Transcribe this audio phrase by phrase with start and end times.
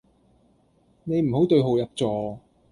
[1.03, 2.39] 你唔好對號入座